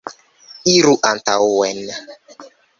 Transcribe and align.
Iru 0.75 0.95
antaŭen. 1.11 1.85